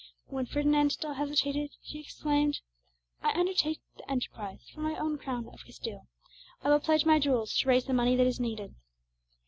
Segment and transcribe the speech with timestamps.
[0.25, 2.61] When Ferdinand still hesitated, she exclaimed,
[3.21, 6.07] "I undertake the enterprise for my own crown of Castile.
[6.63, 8.73] I will pledge my jewels to raise the money that is needed!"